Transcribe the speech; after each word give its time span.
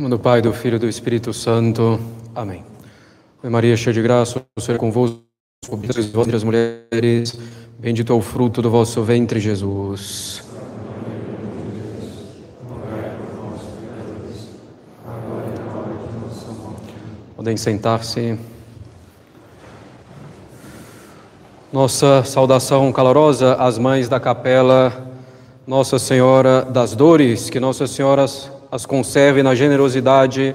Nome 0.00 0.12
do 0.12 0.18
Pai, 0.18 0.40
do 0.40 0.50
Filho 0.50 0.76
e 0.76 0.78
do 0.78 0.88
Espírito 0.88 1.30
Santo. 1.30 2.00
Amém. 2.34 2.64
Ave 3.38 3.52
Maria, 3.52 3.76
cheia 3.76 3.92
de 3.92 4.00
graça, 4.00 4.42
o 4.56 4.58
Senhor 4.58 4.76
é 4.76 4.78
convosco, 4.78 5.20
entre 5.70 6.34
as 6.36 6.42
mulheres, 6.42 7.38
bendito 7.78 8.10
é 8.10 8.16
o 8.16 8.22
fruto 8.22 8.62
do 8.62 8.70
vosso 8.70 9.02
ventre, 9.02 9.38
Jesus. 9.38 10.42
Podem 17.36 17.58
sentar-se. 17.58 18.38
Nossa 21.70 22.24
saudação 22.24 22.90
calorosa 22.90 23.54
às 23.56 23.76
mães 23.76 24.08
da 24.08 24.18
capela 24.18 25.12
Nossa 25.66 25.98
Senhora 25.98 26.62
das 26.62 26.94
Dores, 26.94 27.50
que 27.50 27.60
Nossa 27.60 27.86
Senhora 27.86 28.24
as 28.70 28.86
conserve 28.86 29.42
na 29.42 29.54
generosidade 29.54 30.54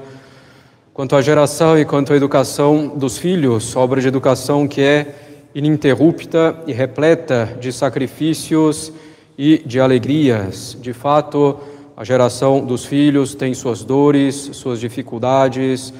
quanto 0.93 1.15
à 1.15 1.21
geração 1.21 1.77
e 1.77 1.83
quanto 1.83 2.13
à 2.13 2.15
educação 2.15 2.87
dos 2.87 3.17
filhos, 3.17 3.75
obra 3.75 3.99
de 3.99 4.07
educação 4.07 4.67
que 4.67 4.81
é 4.81 5.15
ininterrupta 5.53 6.55
e 6.65 6.71
repleta 6.71 7.57
de 7.59 7.73
sacrifícios 7.73 8.93
e 9.37 9.61
de 9.65 9.79
alegrias. 9.79 10.77
De 10.81 10.93
fato, 10.93 11.59
a 11.97 12.05
geração 12.05 12.65
dos 12.65 12.85
filhos 12.85 13.35
tem 13.35 13.53
suas 13.53 13.83
dores, 13.83 14.35
suas 14.53 14.79
dificuldades, 14.79 15.93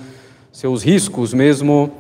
seus 0.54 0.84
riscos 0.84 1.34
mesmo, 1.34 1.91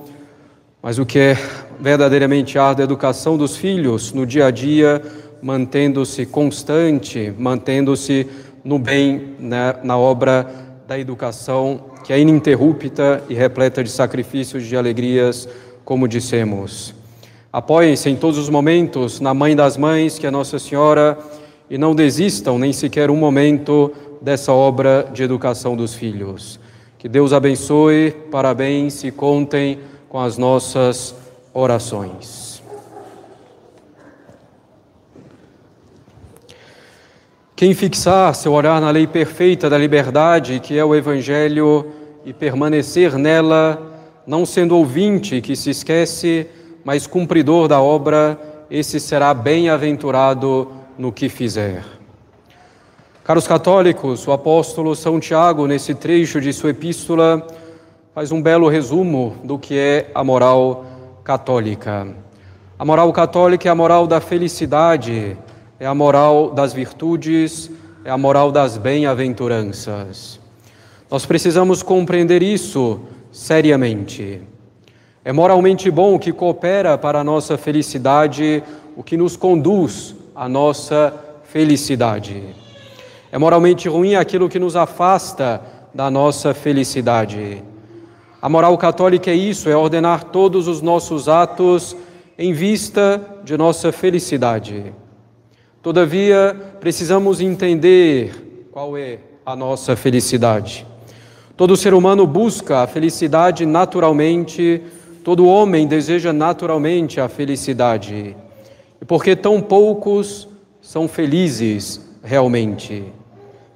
mas 0.81 0.97
o 0.97 1.05
que 1.05 1.19
é 1.19 1.37
verdadeiramente 1.77 2.57
árduo 2.57 2.81
é 2.81 2.83
a 2.83 2.85
educação 2.85 3.37
dos 3.37 3.57
filhos 3.57 4.13
no 4.13 4.25
dia 4.25 4.45
a 4.45 4.51
dia, 4.51 5.01
mantendo-se 5.41 6.25
constante, 6.25 7.33
mantendo-se 7.37 8.27
no 8.65 8.79
bem, 8.79 9.35
né, 9.39 9.75
na 9.83 9.95
obra 9.95 10.49
da 10.87 10.97
educação, 10.97 11.79
que 12.03 12.11
é 12.11 12.19
ininterrupta 12.19 13.23
e 13.29 13.35
repleta 13.35 13.83
de 13.83 13.91
sacrifícios 13.91 14.63
e 14.63 14.67
de 14.67 14.75
alegrias, 14.75 15.47
como 15.85 16.07
dissemos. 16.07 16.93
Apoiem-se 17.53 18.09
em 18.09 18.15
todos 18.15 18.39
os 18.39 18.49
momentos 18.49 19.19
na 19.19 19.33
Mãe 19.33 19.55
das 19.55 19.77
Mães, 19.77 20.17
que 20.17 20.25
é 20.25 20.31
Nossa 20.31 20.57
Senhora, 20.57 21.17
e 21.69 21.77
não 21.77 21.95
desistam 21.95 22.59
nem 22.59 22.73
sequer 22.73 23.09
um 23.09 23.15
momento 23.15 23.93
dessa 24.19 24.51
obra 24.51 25.07
de 25.13 25.23
educação 25.23 25.75
dos 25.75 25.93
filhos. 25.93 26.59
Que 26.97 27.07
Deus 27.07 27.33
abençoe, 27.33 28.11
parabéns 28.31 29.03
e 29.03 29.11
contem 29.11 29.79
com 30.09 30.19
as 30.19 30.37
nossas 30.37 31.15
orações. 31.53 32.44
Quem 37.55 37.73
fixar 37.73 38.35
seu 38.35 38.51
olhar 38.51 38.81
na 38.81 38.91
lei 38.91 39.07
perfeita 39.07 39.69
da 39.69 39.77
liberdade, 39.77 40.59
que 40.59 40.77
é 40.77 40.83
o 40.83 40.93
Evangelho, 40.93 41.89
e 42.25 42.33
permanecer 42.33 43.17
nela, 43.17 43.81
não 44.27 44.45
sendo 44.45 44.75
ouvinte 44.75 45.39
que 45.39 45.55
se 45.55 45.69
esquece, 45.69 46.47
mas 46.83 47.07
cumpridor 47.07 47.69
da 47.69 47.79
obra, 47.79 48.37
esse 48.69 48.99
será 48.99 49.33
bem-aventurado 49.33 50.69
no 50.97 51.13
que 51.13 51.29
fizer. 51.29 51.85
Caros 53.23 53.47
católicos, 53.47 54.27
o 54.27 54.33
apóstolo 54.33 54.93
São 54.93 55.17
Tiago, 55.17 55.65
nesse 55.65 55.95
trecho 55.95 56.41
de 56.41 56.51
sua 56.51 56.71
epístola, 56.71 57.47
faz 58.13 58.33
um 58.33 58.41
belo 58.41 58.67
resumo 58.67 59.37
do 59.45 59.57
que 59.57 59.79
é 59.79 60.11
a 60.13 60.25
moral 60.25 60.85
católica. 61.23 62.05
A 62.77 62.83
moral 62.83 63.13
católica 63.13 63.69
é 63.69 63.71
a 63.71 63.75
moral 63.75 64.05
da 64.07 64.19
felicidade, 64.19 65.37
é 65.79 65.85
a 65.85 65.93
moral 65.93 66.51
das 66.51 66.73
virtudes, 66.73 67.69
é 68.03 68.09
a 68.09 68.17
moral 68.17 68.51
das 68.51 68.77
bem-aventuranças. 68.77 70.39
Nós 71.11 71.25
precisamos 71.25 71.83
compreender 71.83 72.41
isso 72.41 73.01
seriamente. 73.31 74.41
É 75.23 75.33
moralmente 75.33 75.91
bom 75.91 76.15
o 76.15 76.19
que 76.19 76.31
coopera 76.31 76.97
para 76.97 77.19
a 77.19 77.23
nossa 77.23 77.57
felicidade, 77.57 78.63
o 78.95 79.03
que 79.03 79.17
nos 79.17 79.35
conduz 79.35 80.15
à 80.33 80.47
nossa 80.47 81.13
felicidade. 81.43 82.41
É 83.31 83.37
moralmente 83.37 83.89
ruim 83.89 84.15
aquilo 84.15 84.47
que 84.47 84.59
nos 84.59 84.75
afasta 84.75 85.61
da 85.93 86.09
nossa 86.09 86.53
felicidade. 86.53 87.61
A 88.41 88.47
moral 88.47 88.77
católica 88.77 89.29
é 89.29 89.35
isso, 89.35 89.69
é 89.69 89.75
ordenar 89.75 90.25
todos 90.25 90.67
os 90.67 90.81
nossos 90.81 91.27
atos 91.27 91.97
em 92.37 92.53
vista 92.53 93.21
de 93.43 93.57
nossa 93.57 93.91
felicidade. 93.91 94.93
Todavia, 95.85 96.59
precisamos 96.79 97.39
entender 97.39 98.67
qual 98.71 98.97
é 98.97 99.19
a 99.45 99.55
nossa 99.55 99.95
felicidade. 99.95 100.83
Todo 101.55 101.77
ser 101.77 101.93
humano 101.93 102.25
busca 102.25 102.79
a 102.79 102.87
felicidade 102.87 103.67
naturalmente, 103.67 104.81
todo 105.23 105.45
homem 105.45 105.85
deseja 105.85 106.33
naturalmente 106.33 107.21
a 107.21 107.29
felicidade. 107.29 108.35
E 108.99 109.05
porque 109.05 109.35
tão 109.35 109.61
poucos 109.61 110.47
são 110.81 111.07
felizes 111.07 112.01
realmente? 112.23 113.03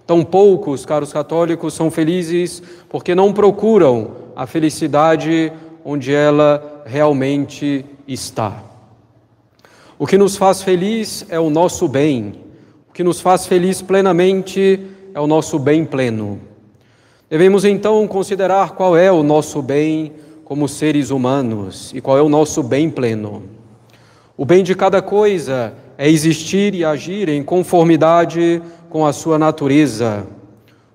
Tão 0.08 0.26
poucos, 0.26 0.88
caros 0.88 1.14
católicos, 1.14 1.76
são 1.76 1.92
felizes 1.92 2.60
porque 2.90 3.14
não 3.14 3.32
procuram 3.32 4.14
a 4.36 4.48
felicidade 4.48 5.54
onde 5.86 6.12
ela 6.12 6.82
realmente 6.88 7.86
está. 8.08 8.64
O 10.02 10.08
que 10.08 10.18
nos 10.18 10.38
faz 10.38 10.62
feliz 10.64 11.26
é 11.28 11.38
o 11.38 11.50
nosso 11.50 11.86
bem. 11.86 12.36
O 12.90 12.94
que 12.94 13.04
nos 13.04 13.20
faz 13.20 13.46
feliz 13.46 13.82
plenamente 13.82 14.80
é 15.14 15.20
o 15.20 15.28
nosso 15.28 15.60
bem 15.60 15.84
pleno. 15.84 16.40
Devemos 17.30 17.66
então 17.66 18.08
considerar 18.08 18.76
qual 18.76 18.96
é 18.96 19.12
o 19.12 19.22
nosso 19.22 19.62
bem 19.62 20.14
como 20.46 20.70
seres 20.70 21.10
humanos 21.10 21.92
e 21.94 22.00
qual 22.00 22.18
é 22.18 22.22
o 22.22 22.30
nosso 22.30 22.64
bem 22.64 22.90
pleno. 22.90 23.44
O 24.38 24.46
bem 24.46 24.64
de 24.64 24.74
cada 24.74 25.02
coisa 25.02 25.74
é 25.98 26.10
existir 26.10 26.74
e 26.74 26.86
agir 26.86 27.28
em 27.28 27.44
conformidade 27.44 28.62
com 28.90 29.06
a 29.06 29.12
sua 29.12 29.38
natureza. 29.38 30.26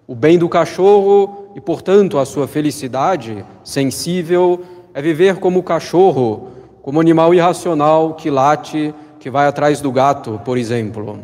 O 0.07 0.15
bem 0.15 0.39
do 0.39 0.49
cachorro 0.49 1.51
e, 1.55 1.61
portanto, 1.61 2.17
a 2.19 2.25
sua 2.25 2.49
felicidade 2.49 3.45
sensível 3.63 4.63
é 4.95 5.03
viver 5.03 5.37
como 5.37 5.63
cachorro, 5.63 6.54
como 6.85 7.01
animal 7.01 7.33
irracional 7.33 8.13
que 8.13 8.29
late, 8.29 8.95
que 9.19 9.31
vai 9.31 9.47
atrás 9.47 9.81
do 9.81 9.91
gato, 9.91 10.39
por 10.45 10.59
exemplo. 10.59 11.19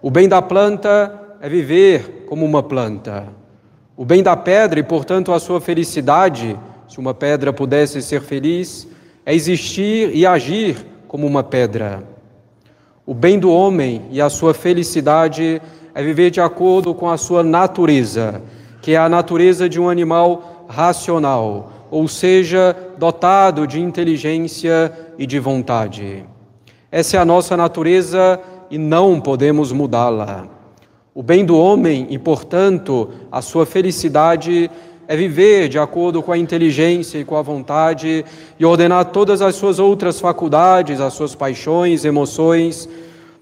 O 0.00 0.10
bem 0.10 0.26
da 0.26 0.40
planta 0.40 1.12
é 1.42 1.48
viver 1.48 2.24
como 2.26 2.42
uma 2.42 2.62
planta. 2.62 3.26
O 3.94 4.02
bem 4.02 4.22
da 4.22 4.34
pedra 4.34 4.80
e, 4.80 4.82
portanto, 4.82 5.30
a 5.30 5.38
sua 5.38 5.60
felicidade, 5.60 6.58
se 6.88 6.98
uma 6.98 7.12
pedra 7.12 7.52
pudesse 7.52 8.00
ser 8.00 8.22
feliz, 8.22 8.88
é 9.26 9.34
existir 9.34 10.10
e 10.16 10.24
agir 10.24 10.86
como 11.06 11.26
uma 11.26 11.42
pedra. 11.42 12.02
O 13.04 13.12
bem 13.12 13.38
do 13.38 13.52
homem 13.52 14.06
e 14.10 14.22
a 14.22 14.30
sua 14.30 14.54
felicidade 14.54 15.60
é 15.94 16.02
viver 16.02 16.30
de 16.30 16.40
acordo 16.40 16.94
com 16.94 17.10
a 17.10 17.18
sua 17.18 17.42
natureza, 17.42 18.40
que 18.80 18.92
é 18.92 18.96
a 18.96 19.06
natureza 19.06 19.68
de 19.68 19.78
um 19.78 19.90
animal 19.90 20.64
racional, 20.66 21.77
ou 21.90 22.06
seja, 22.08 22.76
dotado 22.98 23.66
de 23.66 23.80
inteligência 23.80 24.92
e 25.18 25.26
de 25.26 25.38
vontade. 25.38 26.24
Essa 26.90 27.16
é 27.16 27.20
a 27.20 27.24
nossa 27.24 27.56
natureza 27.56 28.40
e 28.70 28.78
não 28.78 29.20
podemos 29.20 29.72
mudá-la. 29.72 30.46
O 31.14 31.22
bem 31.22 31.44
do 31.44 31.58
homem 31.58 32.06
e, 32.10 32.18
portanto, 32.18 33.10
a 33.30 33.42
sua 33.42 33.66
felicidade 33.66 34.70
é 35.06 35.16
viver 35.16 35.68
de 35.68 35.78
acordo 35.78 36.22
com 36.22 36.30
a 36.30 36.38
inteligência 36.38 37.18
e 37.18 37.24
com 37.24 37.36
a 37.36 37.42
vontade 37.42 38.24
e 38.58 38.64
ordenar 38.64 39.06
todas 39.06 39.40
as 39.40 39.54
suas 39.56 39.78
outras 39.78 40.20
faculdades, 40.20 41.00
as 41.00 41.14
suas 41.14 41.34
paixões, 41.34 42.04
emoções, 42.04 42.88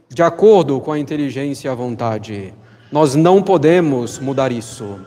de 0.09 0.23
acordo 0.23 0.81
com 0.81 0.93
a 0.93 0.99
inteligência 0.99 1.69
e 1.69 1.71
a 1.71 1.75
vontade. 1.75 2.55
Nós 2.91 3.15
não 3.15 3.43
podemos 3.43 4.19
mudar 4.19 4.53
isso. 4.53 5.01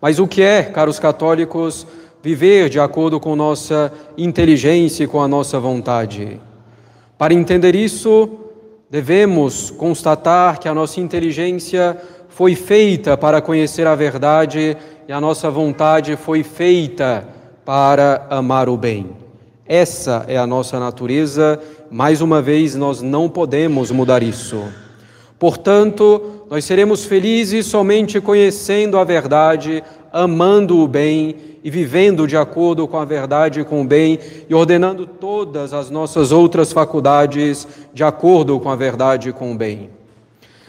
Mas 0.00 0.18
o 0.18 0.26
que 0.26 0.42
é, 0.42 0.62
caros 0.62 0.98
católicos, 0.98 1.86
viver 2.22 2.68
de 2.68 2.78
acordo 2.78 3.18
com 3.18 3.34
nossa 3.34 3.92
inteligência 4.16 5.04
e 5.04 5.06
com 5.06 5.20
a 5.20 5.26
nossa 5.26 5.58
vontade. 5.58 6.40
Para 7.18 7.34
entender 7.34 7.74
isso, 7.74 8.28
devemos 8.88 9.70
constatar 9.70 10.58
que 10.60 10.68
a 10.68 10.74
nossa 10.74 11.00
inteligência 11.00 11.96
foi 12.28 12.54
feita 12.54 13.16
para 13.16 13.40
conhecer 13.40 13.86
a 13.86 13.94
verdade 13.94 14.76
e 15.08 15.12
a 15.12 15.20
nossa 15.20 15.50
vontade 15.50 16.16
foi 16.16 16.42
feita 16.42 17.26
para 17.64 18.26
amar 18.30 18.68
o 18.68 18.76
bem. 18.76 19.10
Essa 19.66 20.24
é 20.28 20.36
a 20.36 20.46
nossa 20.46 20.78
natureza, 20.78 21.60
mais 21.90 22.20
uma 22.20 22.40
vez, 22.40 22.74
nós 22.74 23.02
não 23.02 23.28
podemos 23.28 23.90
mudar 23.90 24.22
isso. 24.22 24.62
Portanto, 25.38 26.44
nós 26.50 26.64
seremos 26.64 27.04
felizes 27.04 27.66
somente 27.66 28.20
conhecendo 28.20 28.98
a 28.98 29.04
verdade, 29.04 29.82
amando 30.12 30.78
o 30.78 30.86
bem 30.86 31.51
e 31.64 31.70
vivendo 31.70 32.26
de 32.26 32.36
acordo 32.36 32.88
com 32.88 32.96
a 32.96 33.04
verdade 33.04 33.60
e 33.60 33.64
com 33.64 33.82
o 33.82 33.84
bem 33.84 34.18
e 34.48 34.54
ordenando 34.54 35.06
todas 35.06 35.72
as 35.72 35.90
nossas 35.90 36.32
outras 36.32 36.72
faculdades 36.72 37.66
de 37.94 38.02
acordo 38.02 38.58
com 38.58 38.68
a 38.68 38.76
verdade 38.76 39.28
e 39.28 39.32
com 39.32 39.52
o 39.52 39.54
bem. 39.54 39.90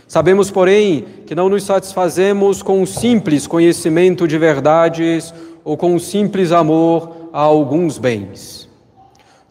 Sabemos, 0.07 0.51
porém, 0.51 1.05
que 1.25 1.33
não 1.33 1.49
nos 1.49 1.63
satisfazemos 1.63 2.61
com 2.61 2.81
um 2.81 2.85
simples 2.85 3.47
conhecimento 3.47 4.27
de 4.27 4.37
verdades 4.37 5.33
ou 5.63 5.75
com 5.75 5.95
um 5.95 5.99
simples 5.99 6.51
amor 6.51 7.29
a 7.33 7.41
alguns 7.41 7.97
bens. 7.97 8.69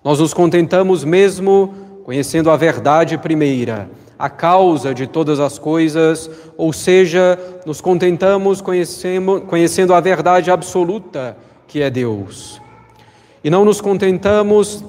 Nós 0.05 0.21
nos 0.21 0.33
contentamos 0.33 1.03
mesmo 1.03 1.75
conhecendo 2.05 2.51
a 2.51 2.57
verdade 2.57 3.17
primeira, 3.19 3.89
a 4.23 4.31
causa 4.31 4.95
de 4.95 5.05
todas 5.09 5.41
as 5.41 5.59
coisas, 5.59 6.31
ou 6.57 6.73
seja, 6.73 7.37
nos 7.67 7.81
contentamos 7.81 8.61
conhecendo 8.61 9.93
a 9.93 9.99
verdade 9.99 10.49
absoluta 10.49 11.37
que 11.67 11.83
é 11.83 11.91
Deus. 11.91 12.61
E 13.43 13.51
não 13.51 13.65
nos 13.65 13.81
contentamos 13.81 14.85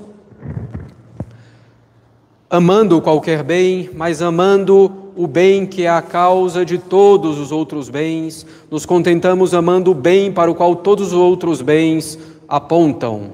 amando 2.48 3.02
qualquer 3.02 3.42
bem, 3.42 3.90
mas 3.96 4.22
amando 4.22 5.12
o 5.16 5.26
bem 5.26 5.66
que 5.66 5.82
é 5.82 5.90
a 5.90 6.04
causa 6.04 6.64
de 6.64 6.78
todos 6.78 7.40
os 7.40 7.52
outros 7.52 7.90
bens, 7.90 8.46
nos 8.70 8.86
contentamos 8.86 9.56
amando 9.56 9.90
o 9.90 9.96
bem 9.96 10.32
para 10.32 10.52
o 10.52 10.54
qual 10.54 10.76
todos 10.76 11.08
os 11.08 11.18
outros 11.18 11.60
bens 11.60 12.20
apontam. 12.48 13.32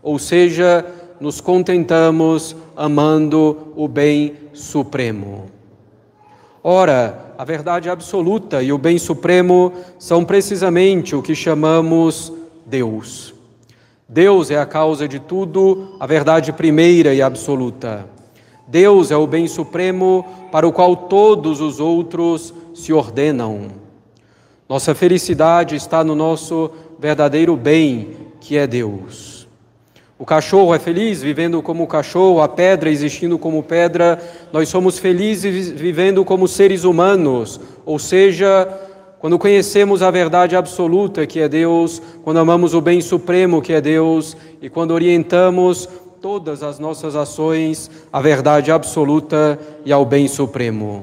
Ou 0.00 0.16
seja, 0.16 0.86
nos 1.20 1.40
contentamos 1.40 2.54
amando 2.80 3.74
o 3.76 3.86
bem 3.86 4.32
supremo. 4.54 5.50
Ora, 6.64 7.34
a 7.36 7.44
verdade 7.44 7.90
absoluta 7.90 8.62
e 8.62 8.72
o 8.72 8.78
bem 8.78 8.96
supremo 8.96 9.70
são 9.98 10.24
precisamente 10.24 11.14
o 11.14 11.20
que 11.20 11.34
chamamos 11.34 12.32
Deus. 12.64 13.34
Deus 14.08 14.50
é 14.50 14.58
a 14.58 14.64
causa 14.64 15.06
de 15.06 15.20
tudo, 15.20 15.94
a 16.00 16.06
verdade 16.06 16.54
primeira 16.54 17.12
e 17.12 17.20
absoluta. 17.20 18.06
Deus 18.66 19.10
é 19.10 19.16
o 19.16 19.26
bem 19.26 19.46
supremo 19.46 20.24
para 20.50 20.66
o 20.66 20.72
qual 20.72 20.96
todos 20.96 21.60
os 21.60 21.80
outros 21.80 22.54
se 22.74 22.94
ordenam. 22.94 23.72
Nossa 24.66 24.94
felicidade 24.94 25.76
está 25.76 26.02
no 26.02 26.14
nosso 26.14 26.70
verdadeiro 26.98 27.54
bem, 27.58 28.16
que 28.40 28.56
é 28.56 28.66
Deus. 28.66 29.39
O 30.20 30.26
cachorro 30.26 30.74
é 30.74 30.78
feliz 30.78 31.22
vivendo 31.22 31.62
como 31.62 31.86
cachorro, 31.86 32.42
a 32.42 32.46
pedra 32.46 32.90
existindo 32.90 33.38
como 33.38 33.62
pedra, 33.62 34.22
nós 34.52 34.68
somos 34.68 34.98
felizes 34.98 35.70
vivendo 35.70 36.22
como 36.26 36.46
seres 36.46 36.84
humanos, 36.84 37.58
ou 37.86 37.98
seja, 37.98 38.68
quando 39.18 39.38
conhecemos 39.38 40.02
a 40.02 40.10
verdade 40.10 40.54
absoluta 40.54 41.26
que 41.26 41.40
é 41.40 41.48
Deus, 41.48 42.02
quando 42.22 42.36
amamos 42.36 42.74
o 42.74 42.82
bem 42.82 43.00
supremo 43.00 43.62
que 43.62 43.72
é 43.72 43.80
Deus 43.80 44.36
e 44.60 44.68
quando 44.68 44.90
orientamos 44.90 45.88
todas 46.20 46.62
as 46.62 46.78
nossas 46.78 47.16
ações 47.16 47.90
à 48.12 48.20
verdade 48.20 48.70
absoluta 48.70 49.58
e 49.86 49.90
ao 49.90 50.04
bem 50.04 50.28
supremo. 50.28 51.02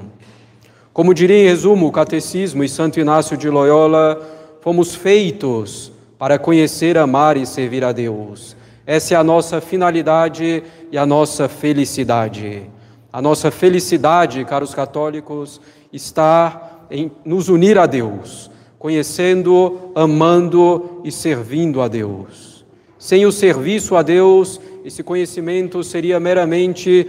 Como 0.93 1.11
diria 1.11 1.37
em 1.37 1.47
resumo 1.47 1.87
o 1.87 1.91
Catecismo 1.91 2.63
e 2.63 2.69
Santo 2.69 2.99
Inácio 2.99 3.35
de 3.35 3.49
Loyola, 3.49 4.21
fomos 4.61 4.93
feitos 4.93 5.91
para 6.19 6.37
conhecer, 6.37 6.99
amar 6.99 7.35
e 7.35 7.47
servir 7.47 7.83
a 7.83 7.91
Deus. 7.91 8.56
Essa 8.87 9.15
é 9.15 9.17
a 9.17 9.23
nossa 9.23 9.59
finalidade 9.59 10.63
e 10.89 10.97
a 10.97 11.05
nossa 11.05 11.49
felicidade. 11.49 12.63
A 13.11 13.21
nossa 13.21 13.51
felicidade, 13.51 14.45
caros 14.45 14.73
católicos, 14.73 15.59
está 15.91 16.85
em 16.89 17.11
nos 17.25 17.49
unir 17.49 17.77
a 17.77 17.85
Deus, 17.85 18.49
conhecendo, 18.79 19.91
amando 19.93 21.01
e 21.03 21.11
servindo 21.11 21.81
a 21.81 21.89
Deus. 21.89 22.65
Sem 22.97 23.25
o 23.25 23.31
serviço 23.31 23.93
a 23.97 24.01
Deus, 24.01 24.61
esse 24.85 25.03
conhecimento 25.03 25.83
seria 25.83 26.17
meramente 26.17 27.03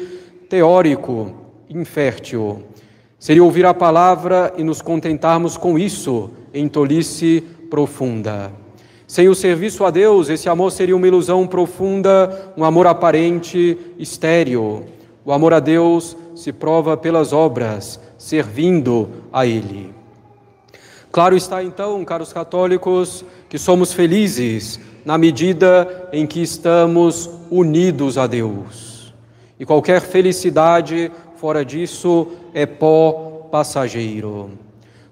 teórico, 0.48 1.32
infértil. 1.70 2.64
Seria 3.20 3.44
ouvir 3.44 3.66
a 3.66 3.72
palavra 3.72 4.52
e 4.58 4.64
nos 4.64 4.82
contentarmos 4.82 5.56
com 5.56 5.78
isso 5.78 6.28
em 6.52 6.66
tolice 6.66 7.40
profunda. 7.70 8.50
Sem 9.08 9.26
o 9.26 9.34
serviço 9.34 9.86
a 9.86 9.90
Deus, 9.90 10.28
esse 10.28 10.50
amor 10.50 10.70
seria 10.70 10.94
uma 10.94 11.08
ilusão 11.08 11.46
profunda, 11.46 12.52
um 12.54 12.62
amor 12.62 12.86
aparente, 12.86 13.78
estéril. 13.98 14.84
O 15.24 15.32
amor 15.32 15.54
a 15.54 15.60
Deus 15.60 16.14
se 16.34 16.52
prova 16.52 16.94
pelas 16.94 17.32
obras, 17.32 17.98
servindo 18.18 19.08
a 19.32 19.46
Ele. 19.46 19.94
Claro 21.10 21.34
está 21.34 21.64
então, 21.64 22.04
caros 22.04 22.34
católicos, 22.34 23.24
que 23.48 23.58
somos 23.58 23.94
felizes 23.94 24.78
na 25.06 25.16
medida 25.16 26.10
em 26.12 26.26
que 26.26 26.42
estamos 26.42 27.30
unidos 27.50 28.18
a 28.18 28.26
Deus. 28.26 29.14
E 29.58 29.64
qualquer 29.64 30.02
felicidade 30.02 31.10
fora 31.36 31.64
disso 31.64 32.28
é 32.52 32.66
pó 32.66 33.48
passageiro. 33.50 34.67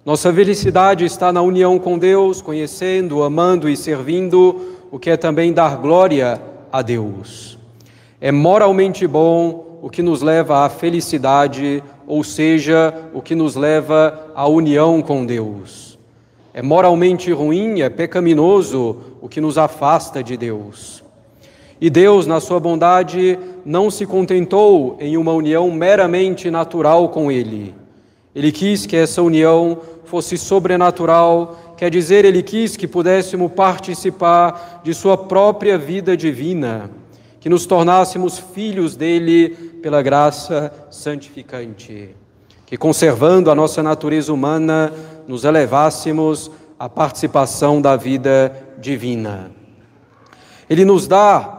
Nossa 0.06 0.32
felicidade 0.32 1.04
está 1.04 1.32
na 1.32 1.42
união 1.42 1.80
com 1.80 1.98
Deus, 1.98 2.40
conhecendo, 2.40 3.24
amando 3.24 3.68
e 3.68 3.76
servindo, 3.76 4.76
o 4.88 5.00
que 5.00 5.10
é 5.10 5.16
também 5.16 5.52
dar 5.52 5.78
glória 5.78 6.40
a 6.70 6.80
Deus. 6.80 7.58
É 8.20 8.30
moralmente 8.30 9.04
bom 9.04 9.80
o 9.82 9.90
que 9.90 10.02
nos 10.02 10.22
leva 10.22 10.64
à 10.64 10.68
felicidade, 10.68 11.82
ou 12.06 12.22
seja, 12.22 12.94
o 13.12 13.20
que 13.20 13.34
nos 13.34 13.56
leva 13.56 14.30
à 14.32 14.46
união 14.46 15.02
com 15.02 15.26
Deus. 15.26 15.98
É 16.54 16.62
moralmente 16.62 17.32
ruim, 17.32 17.80
é 17.80 17.90
pecaminoso 17.90 18.98
o 19.20 19.28
que 19.28 19.40
nos 19.40 19.58
afasta 19.58 20.22
de 20.22 20.36
Deus. 20.36 21.02
E 21.80 21.90
Deus, 21.90 22.28
na 22.28 22.38
sua 22.38 22.60
bondade, 22.60 23.36
não 23.64 23.90
se 23.90 24.06
contentou 24.06 24.96
em 25.00 25.16
uma 25.16 25.32
união 25.32 25.68
meramente 25.72 26.48
natural 26.48 27.08
com 27.08 27.28
Ele. 27.28 27.74
Ele 28.36 28.52
quis 28.52 28.84
que 28.84 28.94
essa 28.94 29.22
união 29.22 29.78
fosse 30.06 30.38
sobrenatural, 30.38 31.74
quer 31.76 31.90
dizer, 31.90 32.24
Ele 32.24 32.42
quis 32.42 32.76
que 32.76 32.86
pudéssemos 32.86 33.52
participar 33.52 34.80
de 34.82 34.94
Sua 34.94 35.16
própria 35.16 35.76
vida 35.76 36.16
divina, 36.16 36.90
que 37.40 37.48
nos 37.48 37.66
tornássemos 37.66 38.38
filhos 38.38 38.96
dele 38.96 39.50
pela 39.82 40.02
graça 40.02 40.72
santificante, 40.90 42.10
que 42.64 42.76
conservando 42.76 43.50
a 43.50 43.54
nossa 43.54 43.82
natureza 43.82 44.32
humana, 44.32 44.92
nos 45.28 45.44
elevássemos 45.44 46.50
à 46.78 46.88
participação 46.88 47.80
da 47.80 47.96
vida 47.96 48.52
divina. 48.78 49.50
Ele 50.68 50.84
nos 50.84 51.06
dá 51.06 51.52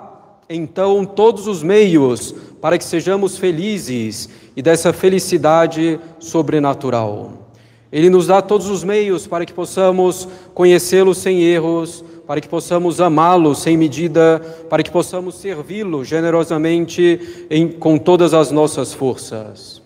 então 0.50 1.06
todos 1.06 1.48
os 1.48 1.64
meios 1.64 2.34
para 2.62 2.78
que 2.78 2.84
sejamos 2.84 3.38
felizes 3.38 4.30
e 4.56 4.62
dessa 4.62 4.92
felicidade 4.92 6.00
sobrenatural. 6.20 7.47
Ele 7.92 8.10
nos 8.10 8.28
dá 8.28 8.42
todos 8.42 8.70
os 8.70 8.84
meios 8.84 9.28
para 9.28 9.46
que 9.46 9.54
possamos 9.54 10.28
conhecê-lo 10.54 11.16
sem 11.16 11.42
erros, 11.42 12.04
para 12.28 12.42
que 12.42 12.48
possamos 12.48 13.00
amá-lo 13.00 13.56
sem 13.56 13.78
medida, 13.78 14.42
para 14.70 14.84
que 14.84 14.92
possamos 14.92 15.36
servi-lo 15.36 16.04
generosamente 16.04 17.46
em, 17.50 17.70
com 17.70 17.98
todas 17.98 18.34
as 18.34 18.52
nossas 18.52 18.94
forças. 18.94 19.82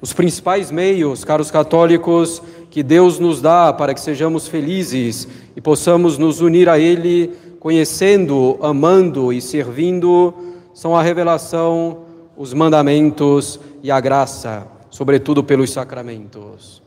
Os 0.00 0.12
principais 0.12 0.70
meios, 0.70 1.24
caros 1.24 1.50
católicos, 1.50 2.42
que 2.70 2.82
Deus 2.82 3.18
nos 3.18 3.42
dá 3.42 3.72
para 3.72 3.92
que 3.92 4.00
sejamos 4.00 4.48
felizes 4.48 5.28
e 5.54 5.60
possamos 5.60 6.16
nos 6.16 6.40
unir 6.40 6.68
a 6.68 6.78
Ele 6.78 7.30
conhecendo, 7.60 8.58
amando 8.60 9.32
e 9.32 9.40
servindo, 9.40 10.34
são 10.74 10.96
a 10.96 11.02
revelação, 11.02 11.98
os 12.36 12.52
mandamentos 12.52 13.60
e 13.82 13.90
a 13.90 14.00
graça, 14.00 14.66
sobretudo 14.90 15.44
pelos 15.44 15.70
sacramentos. 15.70 16.81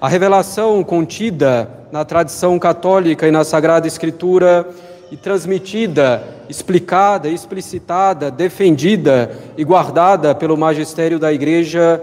A 0.00 0.08
revelação 0.08 0.82
contida 0.82 1.68
na 1.92 2.06
tradição 2.06 2.58
católica 2.58 3.28
e 3.28 3.30
na 3.30 3.44
Sagrada 3.44 3.86
Escritura 3.86 4.66
e 5.10 5.16
transmitida, 5.16 6.24
explicada, 6.48 7.28
explicitada, 7.28 8.30
defendida 8.30 9.30
e 9.58 9.62
guardada 9.62 10.34
pelo 10.34 10.56
magistério 10.56 11.18
da 11.18 11.30
Igreja, 11.30 12.02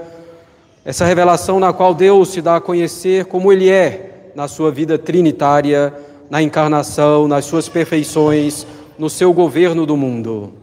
essa 0.86 1.06
revelação 1.06 1.60
na 1.60 1.74
qual 1.74 1.96
Deus 1.96 2.30
se 2.30 2.40
dá 2.40 2.58
a 2.58 2.62
conhecer 2.62 3.26
como 3.26 3.52
Ele 3.52 3.68
é 3.68 4.30
na 4.36 4.48
sua 4.48 4.70
vida 4.70 5.00
trinitária 5.00 5.92
na 6.30 6.40
encarnação, 6.40 7.28
nas 7.28 7.46
suas 7.46 7.68
perfeições, 7.68 8.68
no 9.00 9.10
seu 9.10 9.34
governo 9.34 9.88
do 9.88 9.98
mundo. 9.98 10.54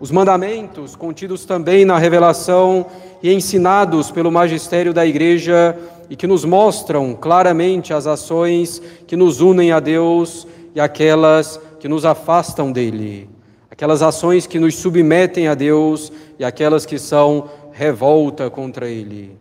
Os 0.00 0.10
mandamentos, 0.10 0.96
contidos 0.96 1.44
também 1.44 1.84
na 1.84 1.98
revelação 1.98 2.86
e 3.22 3.30
ensinados 3.32 4.10
pelo 4.10 4.32
magistério 4.32 4.94
da 4.94 5.06
Igreja, 5.06 5.78
e 6.12 6.16
que 6.16 6.26
nos 6.26 6.44
mostram 6.44 7.14
claramente 7.14 7.94
as 7.94 8.06
ações 8.06 8.82
que 9.06 9.16
nos 9.16 9.40
unem 9.40 9.72
a 9.72 9.80
Deus 9.80 10.46
e 10.74 10.78
aquelas 10.78 11.58
que 11.80 11.88
nos 11.88 12.04
afastam 12.04 12.70
dele, 12.70 13.30
aquelas 13.70 14.02
ações 14.02 14.46
que 14.46 14.58
nos 14.58 14.74
submetem 14.74 15.48
a 15.48 15.54
Deus 15.54 16.12
e 16.38 16.44
aquelas 16.44 16.84
que 16.84 16.98
são 16.98 17.48
revolta 17.72 18.50
contra 18.50 18.90
ele. 18.90 19.34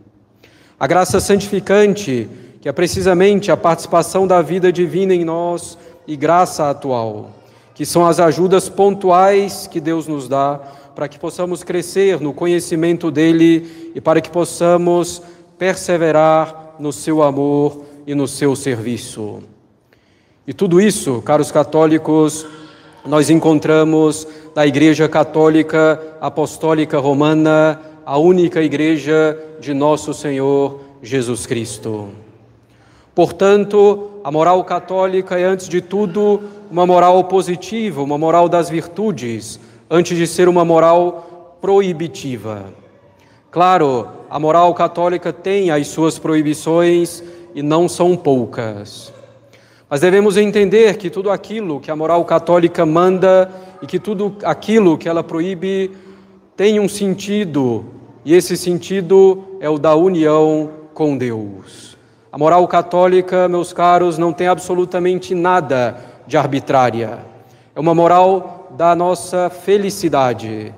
A 0.79 0.87
graça 0.87 1.19
santificante 1.19 2.29
que 2.61 2.69
é 2.69 2.71
precisamente 2.71 3.51
a 3.51 3.57
participação 3.57 4.25
da 4.25 4.41
vida 4.41 4.71
divina 4.71 5.13
em 5.13 5.25
nós 5.25 5.77
e 6.07 6.15
graça 6.15 6.69
atual, 6.69 7.31
que 7.75 7.85
são 7.85 8.05
as 8.05 8.17
ajudas 8.17 8.69
pontuais 8.69 9.67
que 9.67 9.81
Deus 9.81 10.07
nos 10.07 10.29
dá 10.29 10.57
para 10.95 11.09
que 11.09 11.19
possamos 11.19 11.65
crescer 11.65 12.21
no 12.21 12.33
conhecimento 12.33 13.11
dele 13.11 13.91
e 13.93 13.99
para 13.99 14.21
que 14.21 14.29
possamos 14.29 15.21
perseverar 15.61 16.60
no 16.81 16.91
seu 16.91 17.21
amor 17.21 17.85
e 18.07 18.15
no 18.15 18.27
seu 18.27 18.55
serviço. 18.55 19.43
E 20.47 20.53
tudo 20.53 20.81
isso, 20.81 21.21
caros 21.21 21.51
católicos, 21.51 22.45
nós 23.05 23.29
encontramos 23.29 24.27
na 24.55 24.65
Igreja 24.65 25.07
Católica 25.07 26.17
Apostólica 26.19 26.97
Romana, 26.97 27.79
a 28.03 28.17
única 28.17 28.63
igreja 28.63 29.37
de 29.59 29.75
nosso 29.75 30.11
Senhor 30.11 30.81
Jesus 31.03 31.45
Cristo. 31.45 32.09
Portanto, 33.13 34.09
a 34.23 34.31
moral 34.31 34.63
católica 34.63 35.39
é, 35.39 35.43
antes 35.43 35.69
de 35.69 35.81
tudo, 35.81 36.41
uma 36.71 36.87
moral 36.87 37.23
positiva, 37.25 38.01
uma 38.01 38.17
moral 38.17 38.49
das 38.49 38.71
virtudes, 38.71 39.59
antes 39.87 40.17
de 40.17 40.25
ser 40.25 40.49
uma 40.49 40.65
moral 40.65 41.57
proibitiva. 41.61 42.73
Claro, 43.51 44.07
a 44.31 44.39
moral 44.39 44.73
católica 44.73 45.33
tem 45.33 45.71
as 45.71 45.89
suas 45.89 46.17
proibições 46.17 47.21
e 47.53 47.61
não 47.61 47.89
são 47.89 48.15
poucas. 48.15 49.13
Mas 49.89 49.99
devemos 49.99 50.37
entender 50.37 50.95
que 50.95 51.09
tudo 51.09 51.29
aquilo 51.29 51.81
que 51.81 51.91
a 51.91 51.95
moral 51.97 52.23
católica 52.23 52.85
manda 52.85 53.51
e 53.81 53.85
que 53.85 53.99
tudo 53.99 54.37
aquilo 54.45 54.97
que 54.97 55.09
ela 55.09 55.21
proíbe 55.21 55.91
tem 56.55 56.79
um 56.79 56.87
sentido, 56.87 57.83
e 58.23 58.33
esse 58.33 58.55
sentido 58.55 59.57
é 59.59 59.69
o 59.69 59.77
da 59.77 59.95
união 59.95 60.69
com 60.93 61.17
Deus. 61.17 61.97
A 62.31 62.37
moral 62.37 62.65
católica, 62.69 63.49
meus 63.49 63.73
caros, 63.73 64.17
não 64.17 64.31
tem 64.31 64.47
absolutamente 64.47 65.35
nada 65.35 65.97
de 66.25 66.37
arbitrária. 66.37 67.19
É 67.75 67.79
uma 67.81 67.93
moral 67.93 68.69
da 68.77 68.95
nossa 68.95 69.49
felicidade. 69.49 70.73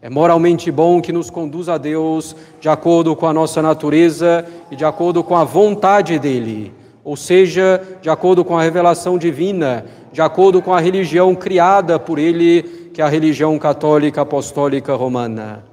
É 0.00 0.08
moralmente 0.08 0.70
bom 0.70 1.00
que 1.00 1.12
nos 1.12 1.28
conduz 1.28 1.68
a 1.68 1.76
Deus 1.76 2.36
de 2.60 2.68
acordo 2.68 3.16
com 3.16 3.26
a 3.26 3.32
nossa 3.32 3.60
natureza 3.60 4.46
e 4.70 4.76
de 4.76 4.84
acordo 4.84 5.24
com 5.24 5.34
a 5.34 5.42
vontade 5.42 6.20
dele, 6.20 6.72
ou 7.02 7.16
seja, 7.16 7.82
de 8.00 8.08
acordo 8.08 8.44
com 8.44 8.56
a 8.56 8.62
revelação 8.62 9.18
divina, 9.18 9.84
de 10.12 10.22
acordo 10.22 10.62
com 10.62 10.72
a 10.72 10.78
religião 10.78 11.34
criada 11.34 11.98
por 11.98 12.16
ele, 12.16 12.90
que 12.94 13.02
é 13.02 13.04
a 13.04 13.08
religião 13.08 13.58
católica 13.58 14.20
apostólica 14.20 14.94
romana. 14.94 15.64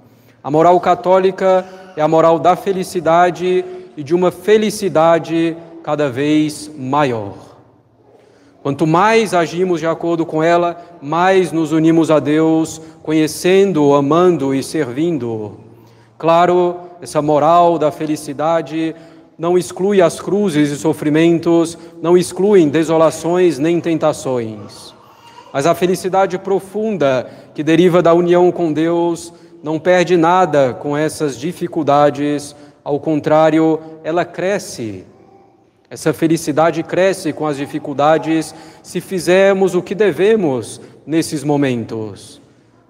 A 0.43 0.49
moral 0.49 0.79
católica 0.79 1.63
é 1.95 2.01
a 2.01 2.07
moral 2.07 2.39
da 2.39 2.55
felicidade 2.55 3.63
e 3.95 4.03
de 4.03 4.15
uma 4.15 4.31
felicidade 4.31 5.55
cada 5.83 6.09
vez 6.09 6.67
maior. 6.75 7.54
Quanto 8.65 8.87
mais 8.87 9.35
agimos 9.35 9.79
de 9.79 9.85
acordo 9.85 10.25
com 10.25 10.41
ela, 10.41 10.83
mais 10.99 11.51
nos 11.51 11.71
unimos 11.71 12.09
a 12.09 12.17
Deus, 12.17 12.81
conhecendo, 13.03 13.93
amando 13.93 14.55
e 14.55 14.63
servindo. 14.63 15.59
Claro, 16.17 16.77
essa 16.99 17.21
moral 17.21 17.77
da 17.77 17.91
felicidade 17.91 18.95
não 19.37 19.55
exclui 19.55 20.01
as 20.01 20.19
cruzes 20.19 20.71
e 20.71 20.77
sofrimentos, 20.77 21.77
não 22.01 22.17
excluem 22.17 22.67
desolações 22.67 23.59
nem 23.59 23.79
tentações. 23.79 24.95
Mas 25.53 25.67
a 25.67 25.75
felicidade 25.75 26.39
profunda 26.39 27.29
que 27.53 27.61
deriva 27.61 28.01
da 28.01 28.15
união 28.15 28.51
com 28.51 28.73
Deus 28.73 29.31
não 29.61 29.77
perde 29.77 30.17
nada 30.17 30.73
com 30.73 30.97
essas 30.97 31.37
dificuldades, 31.37 32.55
ao 32.83 32.99
contrário, 32.99 33.79
ela 34.03 34.25
cresce. 34.25 35.05
Essa 35.89 36.13
felicidade 36.13 36.81
cresce 36.81 37.31
com 37.31 37.45
as 37.45 37.57
dificuldades 37.57 38.55
se 38.81 38.99
fizermos 38.99 39.75
o 39.75 39.81
que 39.81 39.93
devemos 39.93 40.81
nesses 41.05 41.43
momentos. 41.43 42.41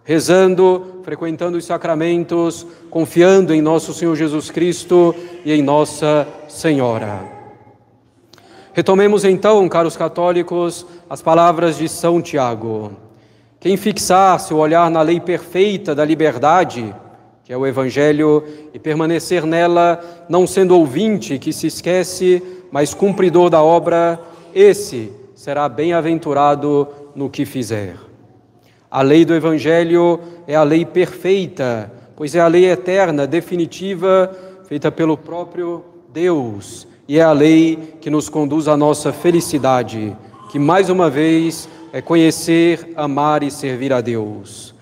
Rezando, 0.04 1.02
frequentando 1.04 1.58
os 1.58 1.66
sacramentos, 1.66 2.66
confiando 2.90 3.54
em 3.54 3.62
nosso 3.62 3.94
Senhor 3.94 4.16
Jesus 4.16 4.50
Cristo 4.50 5.14
e 5.44 5.52
em 5.52 5.62
Nossa 5.62 6.28
Senhora. 6.48 7.36
Retomemos 8.72 9.25
então, 9.25 9.68
caros 9.68 9.98
católicos, 9.98 10.86
as 11.10 11.22
palavras 11.22 11.78
de 11.78 11.90
São 11.90 12.22
Tiago. 12.22 12.92
Quem 13.60 13.78
fixar 13.78 14.40
seu 14.40 14.58
olhar 14.58 14.92
na 14.92 15.02
lei 15.02 15.20
perfeita 15.20 15.96
da 15.96 16.06
liberdade, 16.06 16.94
que 17.44 17.52
é 17.52 17.58
o 17.58 17.66
Evangelho, 17.66 18.44
e 18.74 18.80
permanecer 18.80 19.46
nela, 19.46 20.00
não 20.30 20.46
sendo 20.46 20.78
ouvinte 20.78 21.40
que 21.40 21.52
se 21.52 21.68
esquece, 21.68 22.44
mas 22.72 22.93
cumpridor 22.93 23.50
da 23.50 23.62
obra, 23.62 24.19
esse 24.53 25.12
será 25.34 25.67
bem-aventurado 25.67 26.88
no 27.15 27.29
que 27.29 27.45
fizer. 27.45 27.95
A 28.89 29.01
lei 29.01 29.25
do 29.25 29.34
Evangelho 29.34 30.19
é 30.48 30.55
a 30.55 30.63
lei 30.63 30.86
perfeita, 30.86 31.91
pois 32.15 32.34
é 32.36 32.39
a 32.39 32.48
lei 32.48 32.65
eterna, 32.65 33.27
definitiva, 33.27 34.31
feita 34.67 34.91
pelo 34.91 35.17
próprio 35.17 35.84
Deus, 36.13 36.88
e 37.07 37.19
é 37.19 37.22
a 37.22 37.31
lei 37.31 37.95
que 38.00 38.10
nos 38.10 38.29
conduz 38.29 38.67
à 38.67 38.77
nossa 38.77 39.12
felicidade, 39.12 40.15
que 40.50 40.57
mais 40.57 40.89
uma 40.89 41.10
vez 41.10 41.67
é 41.91 42.01
conhecer, 42.01 42.93
amar 42.95 43.43
e 43.43 43.51
servir 43.51 43.91
a 43.91 44.01
Deus. 44.01 44.74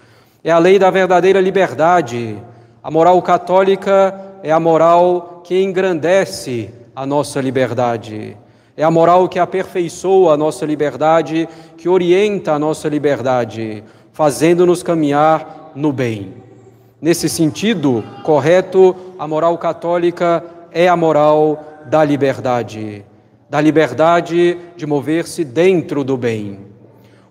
É 0.44 0.52
a 0.52 0.60
lei 0.60 0.78
da 0.78 0.90
verdadeira 0.90 1.42
liberdade, 1.42 2.38
a 2.84 2.92
moral 2.92 3.22
católica 3.22 4.14
é 4.44 4.52
a 4.52 4.60
moral 4.60 5.42
que 5.44 5.62
engrandece 5.62 6.70
a 6.96 7.06
nossa 7.06 7.42
liberdade. 7.42 8.38
É 8.76 8.84
a 8.84 8.92
moral 8.92 9.28
que 9.30 9.40
aperfeiçoa 9.40 10.34
a 10.34 10.38
nossa 10.38 10.66
liberdade, 10.66 11.48
que 11.78 11.88
orienta 11.88 12.54
a 12.54 12.60
nossa 12.60 12.88
liberdade, 12.88 13.84
fazendo-nos 14.12 14.82
caminhar 14.82 15.72
no 15.76 15.92
bem. 15.92 16.34
Nesse 17.02 17.28
sentido 17.28 18.04
correto, 18.24 18.96
a 19.20 19.28
moral 19.28 19.58
católica 19.58 20.44
é 20.72 20.88
a 20.88 20.96
moral 20.96 21.84
da 21.86 22.04
liberdade, 22.04 23.06
da 23.50 23.60
liberdade 23.60 24.58
de 24.76 24.86
mover-se 24.86 25.44
dentro 25.44 26.04
do 26.04 26.16
bem. 26.16 26.60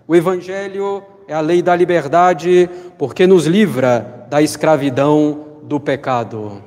O 0.07 0.15
Evangelho 0.15 1.03
é 1.27 1.33
a 1.33 1.41
lei 1.41 1.61
da 1.61 1.75
liberdade 1.75 2.69
porque 2.97 3.25
nos 3.25 3.45
livra 3.45 4.27
da 4.29 4.41
escravidão 4.41 5.39
do 5.63 5.79
pecado. 5.79 6.61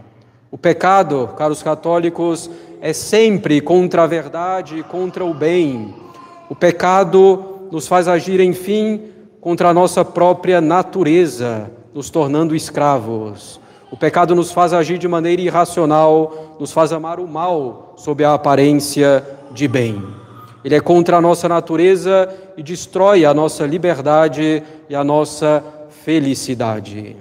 O 0.51 0.59
pecado, 0.59 1.31
caros 1.37 1.63
católicos, 1.63 2.51
é 2.87 2.93
sempre 2.93 3.61
contra 3.61 4.05
a 4.05 4.07
verdade 4.07 4.79
e 4.79 4.83
contra 4.85 5.25
o 5.25 5.35
bem. 5.35 5.93
O 6.49 6.55
pecado 6.55 7.67
nos 7.69 7.89
faz 7.89 8.07
agir, 8.07 8.39
enfim, 8.39 9.03
contra 9.41 9.71
a 9.71 9.75
nossa 9.75 10.05
própria 10.05 10.61
natureza, 10.61 11.69
nos 11.93 12.11
tornando 12.11 12.55
escravos. 12.55 13.61
O 13.91 13.97
pecado 13.97 14.37
nos 14.37 14.53
faz 14.53 14.73
agir 14.73 14.99
de 14.99 15.09
maneira 15.09 15.43
irracional, 15.43 16.57
nos 16.61 16.71
faz 16.71 16.93
amar 16.93 17.19
o 17.19 17.27
mal 17.27 17.95
sob 17.97 18.25
a 18.25 18.35
aparência 18.35 19.27
de 19.51 19.67
bem. 19.67 20.01
Ele 20.65 20.77
é 20.77 20.81
contra 20.81 21.17
a 21.17 21.21
nossa 21.21 21.49
natureza 21.49 22.33
e 22.57 22.63
destrói 22.63 23.25
a 23.25 23.35
nossa 23.35 23.67
liberdade 23.67 24.63
e 24.89 24.95
a 24.95 25.03
nossa 25.03 25.61
felicidade. 26.05 27.17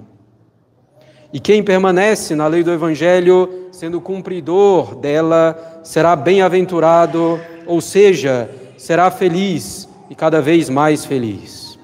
E 1.36 1.38
quem 1.38 1.62
permanece 1.62 2.34
na 2.34 2.46
lei 2.46 2.62
do 2.62 2.72
Evangelho, 2.72 3.66
sendo 3.70 4.00
cumpridor 4.00 4.94
dela, 4.94 5.82
será 5.84 6.16
bem-aventurado, 6.16 7.38
ou 7.66 7.78
seja, 7.82 8.48
será 8.78 9.10
feliz 9.10 9.86
e 10.08 10.14
cada 10.14 10.40
vez 10.40 10.70
mais 10.70 11.04
feliz. 11.04 11.78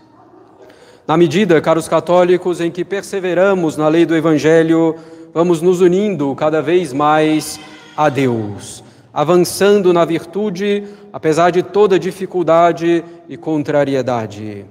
Na 1.06 1.18
medida, 1.18 1.60
caros 1.60 1.86
católicos, 1.86 2.62
em 2.62 2.70
que 2.70 2.82
perseveramos 2.82 3.76
na 3.76 3.88
lei 3.88 4.06
do 4.06 4.16
Evangelho, 4.16 4.96
vamos 5.34 5.60
nos 5.60 5.82
unindo 5.82 6.34
cada 6.34 6.62
vez 6.62 6.94
mais 6.94 7.60
a 7.94 8.08
Deus, 8.08 8.82
avançando 9.12 9.92
na 9.92 10.06
virtude, 10.06 10.84
apesar 11.12 11.50
de 11.50 11.62
toda 11.62 11.98
dificuldade 11.98 13.04
e 13.28 13.36
contrariedade. 13.36 14.64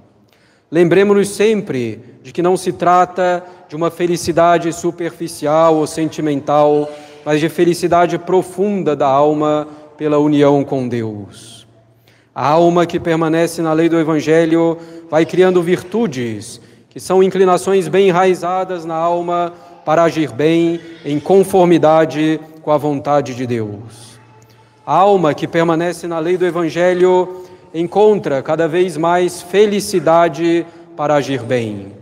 Lembremos-nos 0.71 1.29
sempre 1.29 2.00
de 2.23 2.31
que 2.31 2.41
não 2.41 2.55
se 2.55 2.71
trata 2.71 3.43
de 3.71 3.75
uma 3.77 3.89
felicidade 3.89 4.73
superficial 4.73 5.77
ou 5.77 5.87
sentimental, 5.87 6.89
mas 7.23 7.39
de 7.39 7.47
felicidade 7.47 8.17
profunda 8.17 8.97
da 8.97 9.07
alma 9.07 9.65
pela 9.95 10.17
união 10.17 10.61
com 10.65 10.89
Deus. 10.89 11.65
A 12.35 12.49
alma 12.49 12.85
que 12.85 12.99
permanece 12.99 13.61
na 13.61 13.71
lei 13.71 13.87
do 13.87 13.97
Evangelho 13.97 14.77
vai 15.09 15.25
criando 15.25 15.63
virtudes, 15.63 16.59
que 16.89 16.99
são 16.99 17.23
inclinações 17.23 17.87
bem 17.87 18.09
enraizadas 18.09 18.83
na 18.83 18.95
alma 18.95 19.53
para 19.85 20.03
agir 20.03 20.33
bem 20.33 20.77
em 21.05 21.17
conformidade 21.17 22.41
com 22.61 22.71
a 22.71 22.77
vontade 22.77 23.33
de 23.33 23.47
Deus. 23.47 24.19
A 24.85 24.95
alma 24.95 25.33
que 25.33 25.47
permanece 25.47 26.07
na 26.07 26.19
lei 26.19 26.35
do 26.35 26.45
Evangelho 26.45 27.45
encontra 27.73 28.43
cada 28.43 28.67
vez 28.67 28.97
mais 28.97 29.41
felicidade 29.41 30.67
para 30.97 31.15
agir 31.15 31.41
bem. 31.41 32.00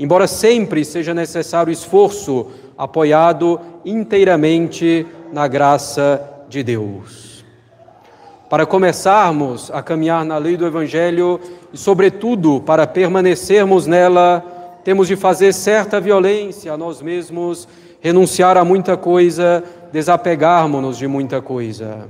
Embora 0.00 0.26
sempre 0.26 0.82
seja 0.82 1.12
necessário 1.12 1.70
esforço 1.70 2.46
apoiado 2.78 3.60
inteiramente 3.84 5.06
na 5.30 5.46
graça 5.46 6.26
de 6.48 6.62
Deus. 6.62 7.44
Para 8.48 8.64
começarmos 8.64 9.70
a 9.70 9.82
caminhar 9.82 10.24
na 10.24 10.38
lei 10.38 10.56
do 10.56 10.66
Evangelho 10.66 11.38
e, 11.70 11.76
sobretudo, 11.76 12.62
para 12.62 12.86
permanecermos 12.86 13.86
nela, 13.86 14.42
temos 14.82 15.06
de 15.06 15.16
fazer 15.16 15.52
certa 15.52 16.00
violência 16.00 16.72
a 16.72 16.78
nós 16.78 17.02
mesmos, 17.02 17.68
renunciar 18.00 18.56
a 18.56 18.64
muita 18.64 18.96
coisa, 18.96 19.62
desapegarmos-nos 19.92 20.96
de 20.96 21.06
muita 21.06 21.42
coisa. 21.42 22.08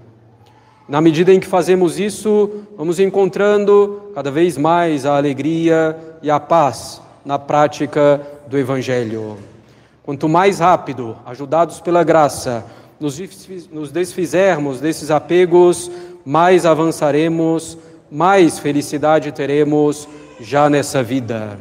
Na 0.89 1.01
medida 1.01 1.35
em 1.35 1.41
que 1.41 1.47
fazemos 1.49 1.99
isso, 1.99 2.51
vamos 2.79 3.01
encontrando 3.01 4.13
cada 4.15 4.31
vez 4.31 4.57
mais 4.57 5.05
a 5.05 5.17
alegria 5.17 5.99
e 6.23 6.31
a 6.31 6.39
paz 6.39 7.03
na 7.25 7.39
prática 7.39 8.21
do 8.47 8.59
Evangelho. 8.59 9.39
Quanto 10.03 10.29
mais 10.29 10.59
rápido, 10.59 11.17
ajudados 11.27 11.81
pela 11.81 12.03
graça, 12.03 12.65
nos 12.99 13.91
desfizermos 13.91 14.81
desses 14.81 15.11
apegos, 15.11 15.91
mais 16.25 16.67
avançaremos, 16.67 17.79
mais 18.11 18.59
felicidade 18.59 19.33
teremos 19.33 20.09
já 20.41 20.69
nessa 20.69 21.03
vida. 21.03 21.59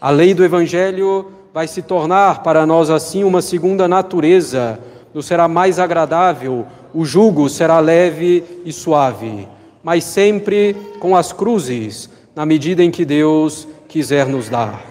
A 0.00 0.10
lei 0.10 0.34
do 0.34 0.44
Evangelho 0.44 1.32
vai 1.52 1.66
se 1.66 1.82
tornar 1.82 2.42
para 2.42 2.66
nós 2.66 2.90
assim 2.90 3.24
uma 3.24 3.42
segunda 3.42 3.86
natureza, 3.88 4.78
nos 5.14 5.26
será 5.26 5.46
mais 5.48 5.78
agradável 5.78 6.66
o 6.94 7.04
jugo 7.04 7.48
será 7.48 7.80
leve 7.80 8.44
e 8.64 8.72
suave, 8.72 9.48
mas 9.82 10.04
sempre 10.04 10.76
com 11.00 11.16
as 11.16 11.32
cruzes, 11.32 12.10
na 12.34 12.44
medida 12.44 12.84
em 12.84 12.90
que 12.90 13.04
Deus 13.04 13.66
quiser 13.92 14.26
nos 14.26 14.48
dar. 14.48 14.82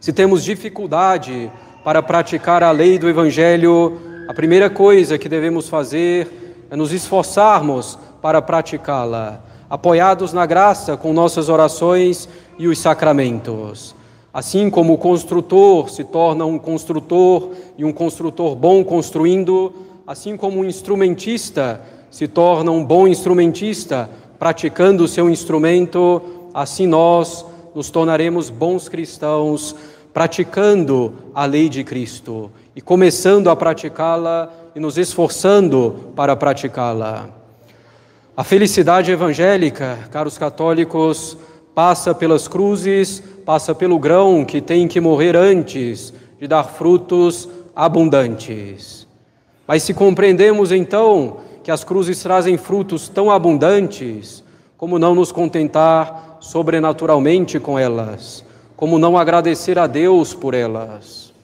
Se 0.00 0.14
temos 0.14 0.42
dificuldade 0.42 1.52
para 1.84 2.02
praticar 2.02 2.62
a 2.62 2.70
lei 2.70 2.98
do 2.98 3.06
Evangelho, 3.06 4.00
a 4.26 4.32
primeira 4.32 4.70
coisa 4.70 5.18
que 5.18 5.28
devemos 5.28 5.68
fazer 5.68 6.56
é 6.70 6.74
nos 6.74 6.90
esforçarmos 6.90 7.98
para 8.22 8.40
praticá-la, 8.40 9.44
apoiados 9.68 10.32
na 10.32 10.46
graça 10.46 10.96
com 10.96 11.12
nossas 11.12 11.50
orações 11.50 12.26
e 12.58 12.66
os 12.66 12.78
sacramentos. 12.78 13.94
Assim 14.32 14.70
como 14.70 14.94
o 14.94 14.98
construtor 14.98 15.90
se 15.90 16.02
torna 16.02 16.46
um 16.46 16.58
construtor 16.58 17.50
e 17.76 17.84
um 17.84 17.92
construtor 17.92 18.56
bom 18.56 18.82
construindo, 18.82 19.70
assim 20.06 20.34
como 20.34 20.60
um 20.60 20.64
instrumentista 20.64 21.82
se 22.10 22.26
torna 22.26 22.70
um 22.70 22.82
bom 22.82 23.06
instrumentista 23.06 24.08
praticando 24.38 25.04
o 25.04 25.08
seu 25.08 25.28
instrumento, 25.28 26.22
assim 26.54 26.86
nós 26.86 27.44
nos 27.74 27.90
tornaremos 27.90 28.50
bons 28.50 28.88
cristãos 28.88 29.74
praticando 30.12 31.14
a 31.34 31.44
lei 31.44 31.68
de 31.68 31.84
Cristo 31.84 32.50
e 32.74 32.80
começando 32.80 33.50
a 33.50 33.56
praticá-la 33.56 34.52
e 34.74 34.80
nos 34.80 34.98
esforçando 34.98 36.12
para 36.16 36.34
praticá-la. 36.34 37.28
A 38.36 38.44
felicidade 38.44 39.10
evangélica, 39.10 39.98
caros 40.10 40.38
católicos, 40.38 41.36
passa 41.74 42.14
pelas 42.14 42.48
cruzes, 42.48 43.22
passa 43.44 43.74
pelo 43.74 43.98
grão 43.98 44.44
que 44.44 44.60
tem 44.60 44.86
que 44.88 45.00
morrer 45.00 45.36
antes 45.36 46.12
de 46.40 46.46
dar 46.46 46.64
frutos 46.64 47.48
abundantes. 47.74 49.06
Mas 49.66 49.82
se 49.82 49.92
compreendemos 49.92 50.72
então 50.72 51.38
que 51.62 51.70
as 51.70 51.84
cruzes 51.84 52.22
trazem 52.22 52.56
frutos 52.56 53.08
tão 53.08 53.30
abundantes, 53.30 54.42
como 54.78 54.96
não 54.96 55.12
nos 55.12 55.32
contentar 55.32 56.38
sobrenaturalmente 56.38 57.58
com 57.58 57.76
elas? 57.76 58.44
Como 58.76 58.96
não 58.96 59.18
agradecer 59.18 59.76
a 59.76 59.88
Deus 59.88 60.32
por 60.32 60.54
elas? 60.54 61.34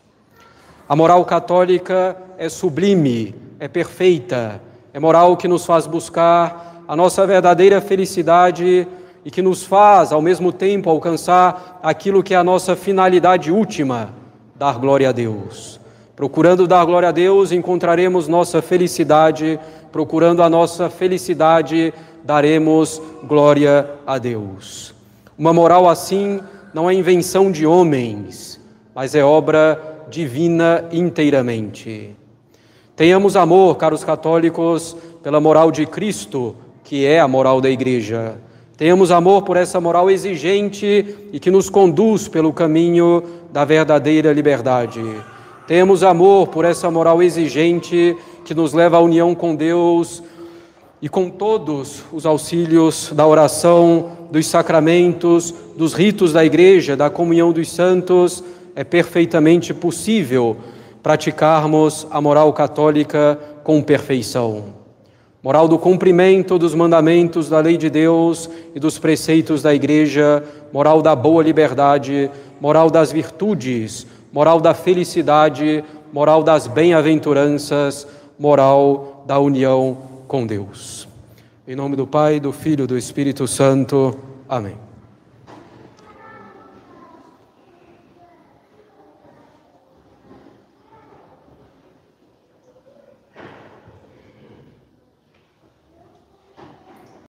A 0.89 0.95
moral 0.95 1.25
católica 1.25 2.17
é 2.39 2.49
sublime, 2.49 3.35
é 3.59 3.67
perfeita, 3.67 4.63
é 4.93 5.01
moral 5.01 5.37
que 5.37 5.49
nos 5.49 5.67
faz 5.67 5.85
buscar 5.89 6.85
a 6.87 6.95
nossa 6.95 7.27
verdadeira 7.27 7.81
felicidade 7.81 8.87
e 9.25 9.31
que 9.33 9.43
nos 9.43 9.65
faz, 9.65 10.13
ao 10.13 10.23
mesmo 10.23 10.53
tempo, 10.53 10.89
alcançar 10.89 11.81
aquilo 11.83 12.23
que 12.23 12.35
é 12.35 12.37
a 12.37 12.45
nossa 12.45 12.77
finalidade 12.77 13.51
última: 13.51 14.11
dar 14.55 14.79
glória 14.79 15.09
a 15.09 15.13
Deus. 15.13 15.81
Procurando 16.15 16.69
dar 16.69 16.85
glória 16.85 17.09
a 17.09 17.13
Deus, 17.13 17.51
encontraremos 17.51 18.29
nossa 18.29 18.63
felicidade. 18.63 19.59
Procurando 19.95 20.43
a 20.43 20.51
nossa 20.51 20.91
felicidade, 20.91 21.95
daremos 22.25 23.01
glória 23.23 23.89
a 24.05 24.19
Deus. 24.19 24.93
Uma 25.39 25.53
moral 25.53 25.89
assim 25.89 26.41
não 26.75 26.91
é 26.91 26.95
invenção 26.95 27.49
de 27.49 27.65
homens, 27.65 28.61
mas 28.93 29.15
é 29.15 29.23
obra 29.23 30.05
divina 30.11 30.85
inteiramente. 30.91 32.11
Tenhamos 32.97 33.37
amor, 33.37 33.77
caros 33.77 34.03
católicos, 34.03 34.97
pela 35.23 35.41
moral 35.41 35.71
de 35.71 35.87
Cristo, 35.87 36.57
que 36.83 37.07
é 37.07 37.21
a 37.21 37.29
moral 37.29 37.61
da 37.61 37.71
Igreja. 37.71 38.35
Tenhamos 38.77 39.13
amor 39.13 39.43
por 39.43 39.57
essa 39.57 39.81
moral 39.81 40.11
exigente 40.11 41.29
e 41.33 41.39
que 41.39 41.53
nos 41.53 41.71
conduz 41.71 42.27
pelo 42.27 42.53
caminho 42.53 43.23
da 43.53 43.65
verdadeira 43.65 44.33
liberdade. 44.33 45.01
Temos 45.69 46.03
amor 46.03 46.49
por 46.49 46.65
essa 46.65 46.91
moral 46.91 47.23
exigente 47.23 48.17
que 48.45 48.55
nos 48.55 48.73
leva 48.73 48.99
à 48.99 49.01
união 49.01 49.35
com 49.35 49.55
Deus 49.55 50.23
e 51.01 51.09
com 51.09 51.29
todos 51.29 52.03
os 52.13 52.27
auxílios 52.27 53.11
da 53.15 53.27
oração, 53.27 54.29
dos 54.31 54.47
sacramentos, 54.47 55.55
dos 55.77 55.93
ritos 55.95 56.33
da 56.33 56.45
igreja, 56.45 56.97
da 56.97 57.11
comunhão 57.11 57.53
dos 57.53 57.71
santos, 57.71 58.43
é 58.77 58.85
perfeitamente 58.85 59.73
possível 59.73 60.57
praticarmos 61.03 62.07
a 62.11 62.21
moral 62.21 62.53
católica 62.53 63.39
com 63.63 63.83
perfeição. 63.83 64.65
Moral 65.43 65.69
do 65.69 65.79
cumprimento 65.79 66.59
dos 66.59 66.75
mandamentos 66.75 67.51
da 67.51 67.61
lei 67.61 67.77
de 67.77 67.91
Deus 67.91 68.49
e 68.75 68.81
dos 68.81 68.99
preceitos 68.99 69.61
da 69.61 69.75
igreja, 69.75 70.43
moral 70.73 71.03
da 71.03 71.15
boa 71.15 71.43
liberdade, 71.43 72.31
moral 72.59 72.91
das 72.91 73.13
virtudes, 73.13 74.07
moral 74.33 74.59
da 74.59 74.73
felicidade, 74.73 75.85
moral 76.11 76.43
das 76.43 76.67
bem-aventuranças, 76.67 78.07
moral 78.39 79.25
da 79.27 79.39
união 79.39 79.97
com 80.27 80.47
Deus. 80.47 81.09
Em 81.67 81.75
nome 81.75 81.97
do 81.97 82.07
Pai, 82.07 82.39
do 82.39 82.53
Filho 82.53 82.85
e 82.85 82.87
do 82.87 82.99
Espírito 82.99 83.47
Santo. 83.47 84.19
Amém. 84.49 84.84